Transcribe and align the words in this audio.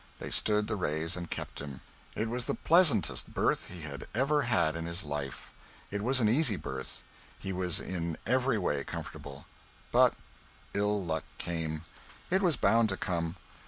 They 0.17 0.31
stood 0.31 0.65
the 0.65 0.75
raise 0.75 1.15
and 1.15 1.29
kept 1.29 1.59
him. 1.59 1.81
It 2.15 2.27
was 2.27 2.47
the 2.47 2.55
pleasantest 2.55 3.31
berth 3.35 3.67
he 3.67 3.81
had 3.81 4.07
ever 4.15 4.41
had 4.41 4.75
in 4.75 4.87
his 4.87 5.03
life. 5.03 5.51
It 5.91 6.01
was 6.03 6.19
an 6.19 6.27
easy 6.27 6.55
berth. 6.55 7.03
He 7.37 7.53
was 7.53 7.79
in 7.79 8.17
every 8.25 8.57
way 8.57 8.83
comfortable. 8.83 9.45
But 9.91 10.15
ill 10.73 11.05
luck 11.05 11.25
came. 11.37 11.83
It 12.31 12.41
was 12.41 12.57
bound 12.57 12.89
to 12.89 12.97
come. 12.97 13.35